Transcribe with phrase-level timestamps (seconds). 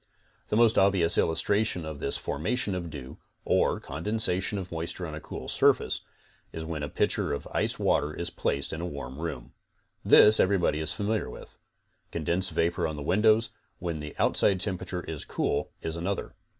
[0.47, 5.19] The most obvious illustration of this formation of dew, or condensation of moisture on a
[5.21, 6.01] cool surface,
[6.51, 9.53] is when a pitcher of ice water is placed in a warm room.
[10.03, 11.55] This everybody is familiar with.
[12.11, 16.33] Condensed vapor on the windows, when the outside tem perature is cool, is another.